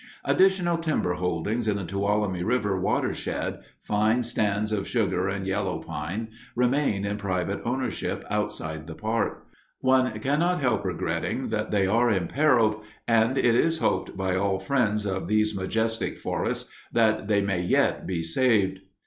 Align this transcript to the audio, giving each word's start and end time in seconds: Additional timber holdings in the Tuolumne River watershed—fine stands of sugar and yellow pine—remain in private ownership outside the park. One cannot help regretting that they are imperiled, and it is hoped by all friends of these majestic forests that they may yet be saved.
Additional 0.25 0.79
timber 0.79 1.13
holdings 1.13 1.67
in 1.67 1.77
the 1.77 1.83
Tuolumne 1.83 2.43
River 2.43 2.75
watershed—fine 2.79 4.23
stands 4.23 4.71
of 4.71 4.87
sugar 4.87 5.27
and 5.27 5.45
yellow 5.45 5.77
pine—remain 5.77 7.05
in 7.05 7.17
private 7.17 7.61
ownership 7.63 8.25
outside 8.27 8.87
the 8.87 8.95
park. 8.95 9.45
One 9.81 10.11
cannot 10.19 10.59
help 10.59 10.85
regretting 10.85 11.49
that 11.49 11.69
they 11.69 11.85
are 11.85 12.09
imperiled, 12.09 12.81
and 13.07 13.37
it 13.37 13.53
is 13.53 13.77
hoped 13.77 14.17
by 14.17 14.35
all 14.35 14.57
friends 14.57 15.05
of 15.05 15.27
these 15.27 15.55
majestic 15.55 16.17
forests 16.17 16.71
that 16.91 17.27
they 17.27 17.43
may 17.43 17.61
yet 17.61 18.07
be 18.07 18.23
saved. 18.23 18.79